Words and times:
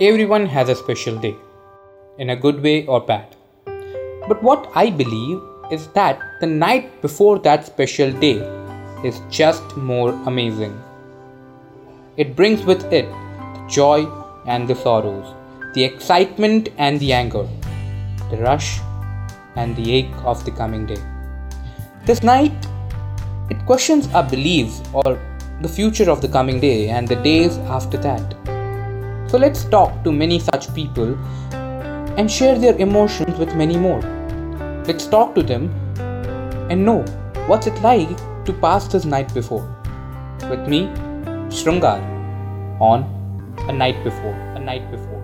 Everyone 0.00 0.46
has 0.46 0.68
a 0.68 0.76
special 0.76 1.18
day, 1.18 1.34
in 2.18 2.30
a 2.30 2.36
good 2.36 2.62
way 2.62 2.86
or 2.86 3.00
bad. 3.00 3.34
But 4.28 4.40
what 4.44 4.70
I 4.76 4.90
believe 4.90 5.40
is 5.72 5.88
that 5.88 6.20
the 6.40 6.46
night 6.46 7.02
before 7.02 7.40
that 7.40 7.66
special 7.66 8.12
day 8.12 8.36
is 9.04 9.20
just 9.28 9.76
more 9.76 10.10
amazing. 10.26 10.80
It 12.16 12.36
brings 12.36 12.64
with 12.64 12.84
it 12.92 13.10
the 13.10 13.66
joy 13.68 14.06
and 14.46 14.68
the 14.68 14.76
sorrows, 14.76 15.34
the 15.74 15.82
excitement 15.82 16.68
and 16.78 17.00
the 17.00 17.12
anger, 17.12 17.48
the 18.30 18.36
rush 18.36 18.78
and 19.56 19.74
the 19.74 19.92
ache 19.92 20.16
of 20.22 20.44
the 20.44 20.52
coming 20.52 20.86
day. 20.86 21.02
This 22.04 22.22
night, 22.22 22.68
it 23.50 23.66
questions 23.66 24.06
our 24.14 24.22
beliefs 24.22 24.80
or 24.92 25.18
the 25.60 25.68
future 25.68 26.08
of 26.08 26.22
the 26.22 26.28
coming 26.28 26.60
day 26.60 26.88
and 26.88 27.08
the 27.08 27.16
days 27.16 27.58
after 27.66 27.98
that. 27.98 28.37
So 29.28 29.36
let's 29.36 29.64
talk 29.64 30.02
to 30.04 30.10
many 30.10 30.38
such 30.40 30.74
people 30.74 31.14
and 31.52 32.30
share 32.30 32.58
their 32.58 32.74
emotions 32.76 33.38
with 33.38 33.54
many 33.54 33.76
more. 33.76 34.00
Let's 34.86 35.06
talk 35.06 35.34
to 35.34 35.42
them 35.42 35.68
and 36.70 36.82
know 36.84 37.04
what's 37.46 37.66
it 37.66 37.78
like 37.82 38.16
to 38.46 38.54
pass 38.54 38.88
this 38.88 39.04
night 39.04 39.34
before. 39.34 39.68
With 40.48 40.66
me, 40.66 40.86
Shrungar, 41.52 42.00
on 42.80 43.04
A 43.68 43.72
Night 43.72 44.02
Before, 44.02 44.32
A 44.56 44.58
Night 44.58 44.90
Before. 44.90 45.17